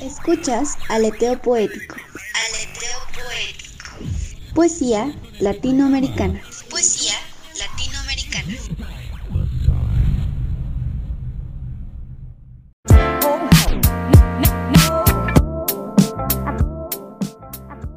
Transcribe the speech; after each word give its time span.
Escuchas 0.00 0.76
Aleteo 0.88 1.40
Poético. 1.40 1.96
Aleteo 2.48 2.98
Poético. 3.14 4.54
Poesía 4.54 5.14
latinoamericana. 5.40 6.40
Poesía 6.70 7.14
latinoamericana. 7.58 8.54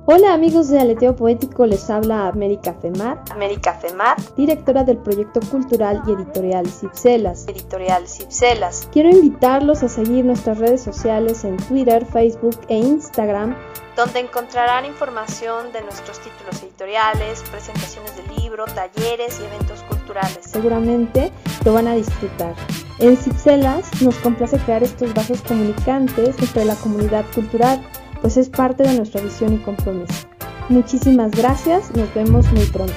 Hola 0.06 0.34
amigos 0.34 0.68
de 0.68 0.82
Aleteo 0.82 1.16
Poético, 1.16 1.66
les 1.66 1.90
habla 1.90 2.28
América 2.28 2.74
Femat, 2.74 3.32
América 3.32 3.74
Femat, 3.74 4.20
directora 4.36 4.84
del 4.84 4.98
proyecto 4.98 5.40
cultural 5.50 6.02
y 6.06 6.12
editorial 6.12 6.68
Cipselas. 6.68 7.48
Editorial 7.48 8.06
Cipselas. 8.10 8.90
Quiero 8.92 9.12
invitarlos 9.12 9.82
a 9.82 9.88
seguir 9.88 10.26
nuestras 10.26 10.58
redes 10.58 10.84
sociales 10.84 11.46
en 11.46 11.56
Twitter, 11.56 12.06
Facebook 12.06 12.60
e 12.68 12.80
Instagram, 12.80 13.56
donde 13.96 14.20
encontrarán 14.20 14.86
información 14.86 15.72
de 15.72 15.82
nuestros 15.84 16.20
títulos 16.20 16.62
editoriales, 16.62 17.42
presentaciones 17.50 18.14
de 18.18 18.42
libro, 18.42 18.66
talleres 18.66 19.40
y 19.40 19.46
eventos 19.46 19.84
culturales. 19.84 20.40
Seguramente 20.42 21.32
lo 21.64 21.72
van 21.72 21.88
a 21.88 21.96
disfrutar. 21.96 22.56
En 23.00 23.16
Cipselas 23.16 24.02
nos 24.02 24.16
complace 24.16 24.58
crear 24.58 24.84
estos 24.84 25.14
vasos 25.14 25.42
comunicantes 25.44 26.38
entre 26.40 26.66
la 26.66 26.76
comunidad 26.76 27.24
cultural 27.34 27.82
pues 28.24 28.38
es 28.38 28.48
parte 28.48 28.84
de 28.84 28.94
nuestra 28.96 29.20
visión 29.20 29.54
y 29.54 29.58
compromiso. 29.58 30.14
Muchísimas 30.70 31.32
gracias, 31.32 31.94
nos 31.94 32.12
vemos 32.14 32.50
muy 32.54 32.66
pronto. 32.68 32.94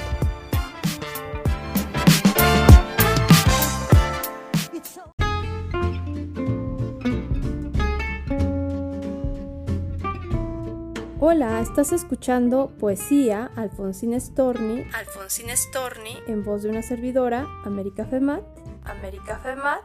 Hola, 11.19 11.59
estás 11.59 11.91
escuchando 11.91 12.71
Poesía 12.79 13.51
Alfonsín 13.57 14.17
Storni, 14.21 14.85
Alfonsín 14.93 15.49
Storni, 15.49 16.15
en 16.27 16.45
voz 16.45 16.63
de 16.63 16.69
una 16.69 16.81
servidora, 16.81 17.45
América 17.65 18.05
Femat, 18.05 18.43
América 18.85 19.41
Femat, 19.43 19.81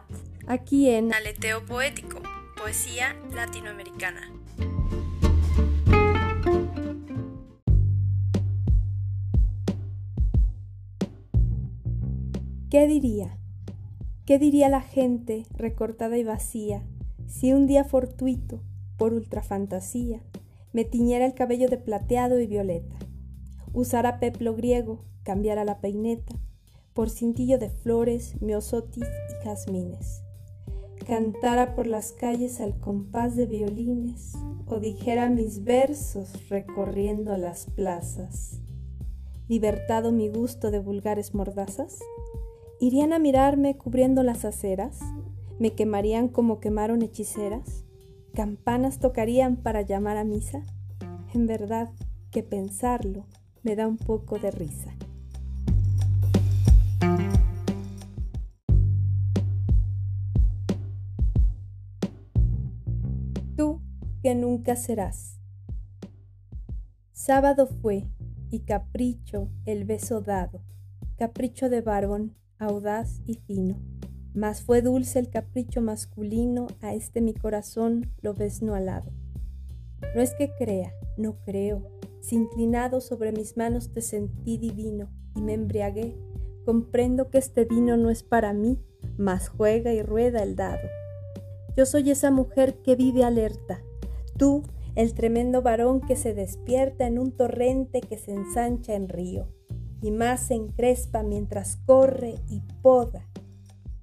aquí 0.47 0.89
en 0.89 1.13
Aleteo 1.13 1.67
Poético, 1.67 2.21
Poesía 2.57 3.17
Latinoamericana. 3.35 4.42
¿Qué 12.73 12.87
diría? 12.87 13.37
¿Qué 14.25 14.39
diría 14.39 14.71
la 14.71 14.81
gente 14.81 15.45
recortada 15.51 16.17
y 16.17 16.25
vacía 16.25 16.83
si 17.27 17.53
un 17.53 17.67
día 17.67 17.85
fortuito, 17.85 18.63
por 18.97 19.13
ultrafantasía, 19.13 20.23
me 20.73 20.87
tiñera 20.87 21.27
el 21.27 21.35
cabello 21.35 21.69
de 21.69 21.77
plateado 21.77 22.41
y 22.41 22.47
violeta? 22.47 22.97
Usara 23.75 24.21
peplo 24.21 24.57
griego, 24.57 25.05
cambiara 25.23 25.67
la 25.67 25.83
peineta 25.83 26.35
por 26.95 27.11
cintillo 27.11 27.59
de 27.59 27.69
flores, 27.69 28.41
miosotis 28.41 29.05
y 29.05 29.45
jazmines. 29.45 30.23
Cantara 31.07 31.75
por 31.75 31.87
las 31.87 32.13
calles 32.13 32.59
al 32.59 32.81
compás 32.81 33.37
de 33.37 33.45
violines 33.45 34.33
o 34.65 34.81
dijera 34.81 35.29
mis 35.29 35.63
versos 35.63 36.49
recorriendo 36.49 37.37
las 37.37 37.67
plazas. 37.67 38.63
¿Libertado 39.47 40.11
mi 40.11 40.31
gusto 40.31 40.71
de 40.71 40.79
vulgares 40.79 41.35
mordazas? 41.35 41.99
¿Irían 42.83 43.13
a 43.13 43.21
mirarme 43.21 43.77
cubriendo 43.77 44.25
las 44.25 44.45
aceras? 44.45 44.99
¿Me 45.61 45.71
quemarían 45.71 46.27
como 46.27 46.59
quemaron 46.59 47.03
hechiceras? 47.03 47.85
¿Campanas 48.35 48.99
tocarían 48.99 49.55
para 49.55 49.83
llamar 49.83 50.17
a 50.17 50.25
misa? 50.25 50.65
En 51.33 51.47
verdad 51.47 51.93
que 52.33 52.43
pensarlo 52.43 53.29
me 53.63 53.77
da 53.77 53.87
un 53.87 53.99
poco 53.99 54.41
de 54.41 54.51
risa. 54.51 54.97
Tú 63.57 63.81
que 64.25 64.35
nunca 64.35 64.75
serás. 64.75 65.39
Sábado 67.13 67.69
fue 67.69 68.09
y 68.51 68.65
capricho 68.65 69.51
el 69.67 69.85
beso 69.85 70.21
dado, 70.21 70.65
capricho 71.17 71.71
de 71.71 71.81
varón 71.81 72.42
audaz 72.63 73.21
y 73.27 73.35
fino. 73.35 73.77
Mas 74.35 74.63
fue 74.63 74.81
dulce 74.81 75.19
el 75.19 75.29
capricho 75.29 75.83
masculino, 75.83 76.67
a 76.81 76.95
este 76.95 77.21
mi 77.21 77.35
corazón 77.35 78.13
lo 78.23 78.35
ves 78.35 78.63
no 78.63 78.75
alado. 78.75 79.11
No 80.15 80.23
es 80.23 80.35
que 80.35 80.53
crea, 80.55 80.93
no 81.17 81.37
creo, 81.45 81.91
si 82.21 82.37
inclinado 82.37 83.01
sobre 83.01 83.33
mis 83.33 83.57
manos 83.57 83.93
te 83.93 84.01
sentí 84.01 84.59
divino 84.59 85.11
y 85.37 85.43
me 85.43 85.55
embriagué, 85.55 86.17
comprendo 86.65 87.31
que 87.31 87.39
este 87.39 87.65
vino 87.65 87.97
no 87.97 88.11
es 88.11 88.23
para 88.23 88.53
mí, 88.53 88.79
mas 89.19 89.49
juega 89.49 89.93
y 89.93 90.03
rueda 90.03 90.43
el 90.43 90.57
dado. 90.57 90.89
Yo 91.77 91.85
soy 91.85 92.11
esa 92.11 92.31
mujer 92.31 92.83
que 92.83 92.97
vive 92.97 93.25
alerta, 93.25 93.83
tú, 94.39 94.63
el 94.95 95.15
tremendo 95.15 95.63
varón 95.63 96.01
que 96.01 96.17
se 96.17 96.35
despierta 96.35 97.07
en 97.07 97.19
un 97.19 97.33
torrente 97.33 98.01
que 98.01 98.19
se 98.19 98.33
ensancha 98.33 98.95
en 98.95 99.09
río 99.09 99.49
y 100.03 100.11
más 100.11 100.49
se 100.49 100.55
encrespa 100.55 101.23
mientras 101.23 101.77
corre 101.87 102.35
y 102.51 102.61
poda. 102.83 103.25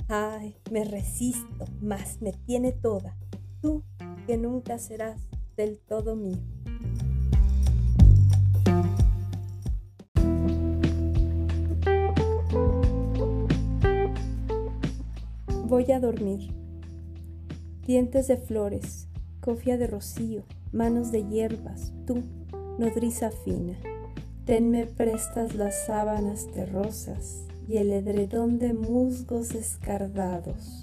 Ay, 0.08 0.56
me 0.72 0.86
resisto, 0.86 1.66
mas 1.82 2.22
me 2.22 2.32
tiene 2.32 2.72
toda, 2.72 3.16
tú 3.62 3.84
que 4.26 4.38
nunca 4.38 4.80
serás 4.80 5.22
del 5.58 5.78
todo 5.80 6.16
mío. 6.16 6.40
Voy 15.68 15.92
a 15.92 16.00
dormir. 16.00 16.52
Dientes 17.86 18.28
de 18.28 18.38
flores, 18.38 19.08
cofia 19.42 19.78
de 19.78 19.86
rocío, 19.88 20.44
manos 20.72 21.12
de 21.12 21.28
hierbas, 21.28 21.92
tú, 22.08 22.24
nodriza 22.80 23.30
fina. 23.32 23.78
Tenme 24.50 24.88
prestas 24.88 25.54
las 25.54 25.86
sábanas 25.86 26.48
terrosas 26.52 27.46
y 27.68 27.78
el 27.78 27.92
edredón 27.92 28.58
de 28.58 28.74
musgos 28.74 29.54
escardados. 29.54 30.82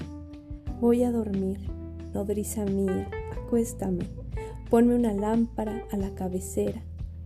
Voy 0.80 1.02
a 1.02 1.10
dormir, 1.10 1.58
nodriza 2.14 2.64
mía, 2.64 3.10
acuéstame, 3.32 4.06
ponme 4.70 4.94
una 4.94 5.12
lámpara 5.14 5.82
a 5.90 5.96
la 5.96 6.14
cabecera, 6.14 6.80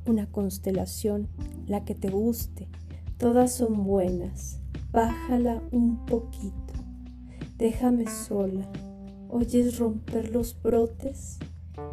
una 0.07 0.33
constelación, 0.33 1.29
la 1.67 1.85
que 1.85 1.95
te 1.95 2.09
guste, 2.09 2.69
todas 3.19 3.53
son 3.53 3.85
buenas, 3.85 4.61
bájala 4.93 5.63
un 5.73 6.07
poquito, 6.07 6.73
déjame 7.59 8.07
sola, 8.07 8.67
¿oyes 9.29 9.79
romper 9.79 10.33
los 10.33 10.57
brotes? 10.63 11.39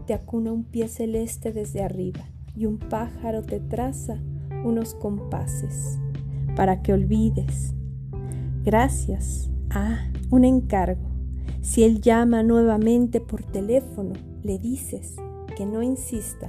Te 0.05 0.13
acuna 0.13 0.53
un 0.53 0.63
pie 0.63 0.87
celeste 0.87 1.51
desde 1.51 1.83
arriba 1.83 2.23
y 2.55 2.65
un 2.65 2.77
pájaro 2.79 3.43
te 3.43 3.59
traza 3.59 4.21
unos 4.63 4.93
compases 4.95 5.99
para 6.55 6.81
que 6.81 6.93
olvides. 6.93 7.73
Gracias. 8.63 9.49
Ah, 9.69 9.99
un 10.29 10.43
encargo. 10.43 11.07
Si 11.61 11.83
él 11.83 12.01
llama 12.01 12.43
nuevamente 12.43 13.19
por 13.19 13.43
teléfono, 13.43 14.13
le 14.43 14.57
dices 14.57 15.15
que 15.55 15.65
no 15.65 15.81
insista, 15.81 16.47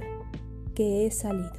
que 0.73 1.05
he 1.05 1.11
salido. 1.11 1.51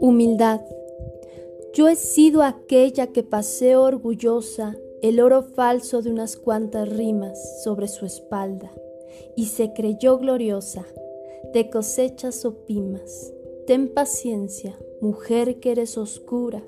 Humildad. 0.00 0.60
Yo 1.74 1.88
he 1.88 1.96
sido 1.96 2.42
aquella 2.42 3.06
que 3.06 3.22
paseo 3.22 3.82
orgullosa 3.82 4.76
el 5.02 5.18
oro 5.20 5.42
falso 5.42 6.00
de 6.00 6.10
unas 6.10 6.36
cuantas 6.36 6.88
rimas 6.88 7.62
sobre 7.64 7.88
su 7.88 8.06
espalda, 8.06 8.70
y 9.36 9.46
se 9.46 9.72
creyó 9.72 10.16
gloriosa, 10.18 10.86
de 11.52 11.68
cosechas 11.70 12.44
opimas. 12.44 13.32
Ten 13.66 13.88
paciencia, 13.88 14.78
mujer 15.00 15.58
que 15.58 15.72
eres 15.72 15.98
oscura. 15.98 16.62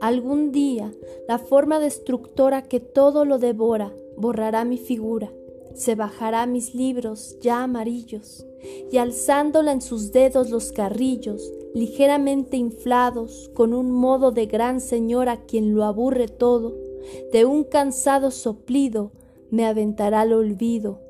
Algún 0.00 0.50
día 0.50 0.92
la 1.28 1.38
forma 1.38 1.78
destructora 1.78 2.62
que 2.62 2.80
todo 2.80 3.24
lo 3.24 3.38
devora 3.38 3.94
borrará 4.16 4.64
mi 4.64 4.78
figura, 4.78 5.32
se 5.74 5.94
bajará 5.94 6.44
mis 6.46 6.74
libros 6.74 7.38
ya 7.40 7.62
amarillos, 7.62 8.44
y 8.90 8.96
alzándola 8.98 9.70
en 9.70 9.80
sus 9.80 10.10
dedos 10.10 10.50
los 10.50 10.72
carrillos, 10.72 11.52
ligeramente 11.72 12.56
inflados, 12.56 13.48
con 13.54 13.74
un 13.74 13.92
modo 13.92 14.32
de 14.32 14.46
gran 14.46 14.80
señora 14.80 15.44
quien 15.46 15.74
lo 15.74 15.84
aburre 15.84 16.26
todo, 16.26 16.85
de 17.32 17.44
un 17.44 17.64
cansado 17.64 18.30
soplido 18.30 19.12
me 19.50 19.66
aventará 19.66 20.22
al 20.22 20.32
olvido, 20.32 21.00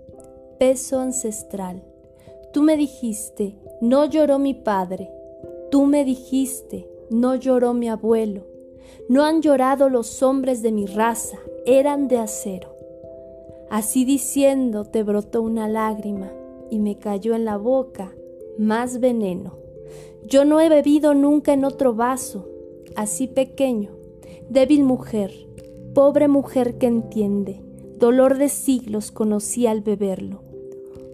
peso 0.58 1.00
ancestral. 1.00 1.82
Tú 2.52 2.62
me 2.62 2.76
dijiste, 2.76 3.56
no 3.80 4.04
lloró 4.06 4.38
mi 4.38 4.54
padre, 4.54 5.10
Tú 5.70 5.84
me 5.86 6.04
dijiste, 6.04 6.88
no 7.10 7.34
lloró 7.34 7.74
mi 7.74 7.88
abuelo, 7.88 8.46
no 9.08 9.24
han 9.24 9.42
llorado 9.42 9.88
los 9.88 10.22
hombres 10.22 10.62
de 10.62 10.70
mi 10.70 10.86
raza, 10.86 11.38
eran 11.64 12.06
de 12.06 12.18
acero. 12.18 12.76
Así 13.68 14.04
diciendo 14.04 14.84
te 14.84 15.02
brotó 15.02 15.42
una 15.42 15.66
lágrima 15.68 16.32
y 16.70 16.78
me 16.78 16.98
cayó 16.98 17.34
en 17.34 17.44
la 17.44 17.56
boca 17.56 18.14
más 18.58 19.00
veneno. 19.00 19.58
Yo 20.24 20.44
no 20.44 20.60
he 20.60 20.68
bebido 20.68 21.14
nunca 21.14 21.52
en 21.52 21.64
otro 21.64 21.94
vaso, 21.94 22.48
así 22.94 23.26
pequeño, 23.26 23.90
débil 24.48 24.84
mujer, 24.84 25.45
pobre 25.96 26.28
mujer 26.28 26.76
que 26.76 26.86
entiende, 26.86 27.62
dolor 27.96 28.36
de 28.36 28.50
siglos 28.50 29.10
conocí 29.10 29.66
al 29.66 29.80
beberlo. 29.80 30.42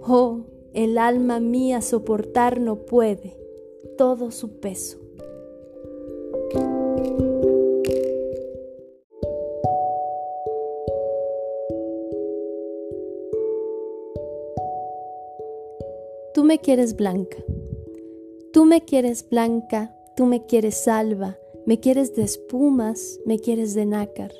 Oh, 0.04 0.40
el 0.74 0.98
alma 0.98 1.38
mía 1.38 1.80
soportar 1.80 2.60
no 2.60 2.84
puede 2.84 3.36
todo 3.96 4.32
su 4.32 4.58
peso. 4.58 4.98
Tú 16.34 16.42
me 16.42 16.58
quieres 16.58 16.96
blanca. 16.96 17.36
Tú 18.52 18.64
me 18.64 18.84
quieres 18.84 19.28
blanca, 19.30 19.96
tú 20.16 20.26
me 20.26 20.44
quieres 20.44 20.74
salva, 20.82 21.38
me 21.66 21.78
quieres 21.78 22.16
de 22.16 22.24
espumas, 22.24 23.20
me 23.24 23.38
quieres 23.38 23.74
de 23.74 23.86
nácar. 23.86 24.32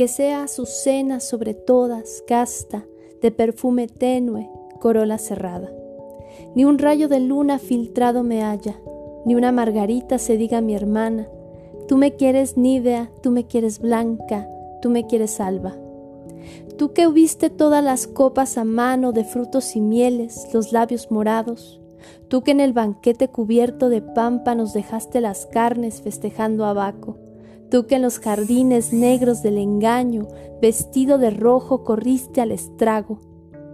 Que 0.00 0.08
sea 0.08 0.44
azucena 0.44 1.20
sobre 1.20 1.52
todas, 1.52 2.24
casta, 2.26 2.86
de 3.20 3.30
perfume 3.30 3.86
tenue, 3.86 4.48
corola 4.80 5.18
cerrada. 5.18 5.70
Ni 6.54 6.64
un 6.64 6.78
rayo 6.78 7.06
de 7.06 7.20
luna 7.20 7.58
filtrado 7.58 8.22
me 8.22 8.42
halla, 8.42 8.80
ni 9.26 9.34
una 9.34 9.52
margarita 9.52 10.18
se 10.18 10.38
diga 10.38 10.62
mi 10.62 10.74
hermana. 10.74 11.28
Tú 11.86 11.98
me 11.98 12.16
quieres 12.16 12.56
nívea, 12.56 13.10
tú 13.22 13.30
me 13.30 13.46
quieres 13.46 13.78
blanca, 13.78 14.48
tú 14.80 14.88
me 14.88 15.06
quieres 15.06 15.32
salva. 15.32 15.76
Tú 16.78 16.94
que 16.94 17.06
hubiste 17.06 17.50
todas 17.50 17.84
las 17.84 18.06
copas 18.06 18.56
a 18.56 18.64
mano 18.64 19.12
de 19.12 19.24
frutos 19.24 19.76
y 19.76 19.82
mieles, 19.82 20.48
los 20.54 20.72
labios 20.72 21.10
morados, 21.10 21.78
tú 22.28 22.40
que 22.40 22.52
en 22.52 22.60
el 22.60 22.72
banquete 22.72 23.28
cubierto 23.28 23.90
de 23.90 24.00
pampa 24.00 24.54
nos 24.54 24.72
dejaste 24.72 25.20
las 25.20 25.44
carnes 25.44 26.00
festejando 26.00 26.64
abaco, 26.64 27.18
tú 27.70 27.86
que 27.86 27.96
en 27.96 28.02
los 28.02 28.18
jardines 28.18 28.92
negros 28.92 29.42
del 29.42 29.58
engaño, 29.58 30.26
vestido 30.60 31.18
de 31.18 31.30
rojo, 31.30 31.84
corriste 31.84 32.40
al 32.40 32.52
estrago, 32.52 33.18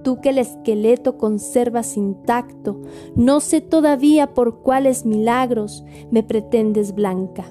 tú 0.03 0.21
que 0.21 0.29
el 0.29 0.39
esqueleto 0.39 1.19
conservas 1.19 1.97
intacto, 1.97 2.81
no 3.17 3.41
sé 3.41 3.61
todavía 3.61 4.35
por 4.35 4.63
cuáles 4.63 5.05
milagros 5.05 5.85
me 6.11 6.23
pretendes 6.23 6.95
blanca. 6.95 7.45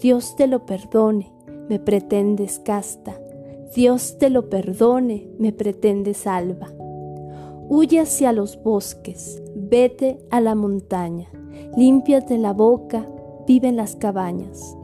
Dios 0.00 0.36
te 0.36 0.46
lo 0.46 0.66
perdone, 0.66 1.32
me 1.68 1.78
pretendes 1.78 2.58
casta. 2.58 3.18
Dios 3.74 4.18
te 4.18 4.30
lo 4.30 4.48
perdone, 4.48 5.28
me 5.38 5.52
pretende 5.52 6.14
salva. 6.14 6.68
Huye 7.68 8.00
hacia 8.00 8.32
los 8.32 8.62
bosques, 8.62 9.42
vete 9.54 10.18
a 10.30 10.40
la 10.40 10.54
montaña, 10.54 11.28
límpiate 11.76 12.38
la 12.38 12.54
boca, 12.54 13.06
vive 13.46 13.68
en 13.68 13.76
las 13.76 13.94
cabañas. 13.96 14.77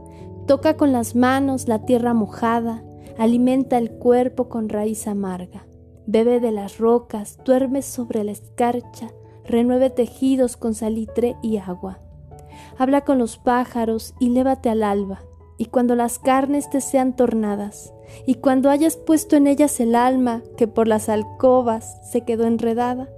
Toca 0.47 0.77
con 0.77 0.91
las 0.91 1.15
manos 1.15 1.67
la 1.67 1.85
tierra 1.85 2.13
mojada, 2.13 2.83
alimenta 3.17 3.79
el 3.79 3.89
cuerpo 3.91 4.47
con 4.47 4.69
raíz 4.69 5.07
amarga. 5.07 5.65
Bebe 6.05 6.39
de 6.39 6.51
las 6.51 6.77
rocas, 6.77 7.39
duerme 7.43 7.81
sobre 7.81 8.23
la 8.23 8.31
escarcha, 8.31 9.09
renueve 9.43 9.89
tejidos 9.89 10.55
con 10.55 10.75
salitre 10.75 11.35
y 11.41 11.57
agua. 11.57 11.99
Habla 12.77 13.01
con 13.01 13.17
los 13.17 13.37
pájaros 13.37 14.13
y 14.19 14.29
lévate 14.29 14.69
al 14.69 14.83
alba, 14.83 15.23
y 15.57 15.65
cuando 15.65 15.95
las 15.95 16.19
carnes 16.19 16.69
te 16.69 16.79
sean 16.79 17.15
tornadas, 17.15 17.91
y 18.27 18.35
cuando 18.35 18.69
hayas 18.69 18.97
puesto 18.97 19.35
en 19.35 19.47
ellas 19.47 19.79
el 19.79 19.95
alma 19.95 20.43
que 20.57 20.67
por 20.67 20.87
las 20.87 21.09
alcobas 21.09 21.99
se 22.07 22.21
quedó 22.21 22.45
enredada, 22.45 23.09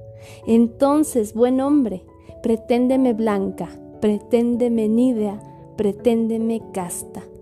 entonces, 0.46 1.34
buen 1.34 1.60
hombre, 1.60 2.06
preténdeme 2.42 3.12
blanca, 3.12 3.68
preténdeme 4.00 4.88
nívea, 4.88 5.42
preténdeme 5.78 6.60
casta. 6.74 7.37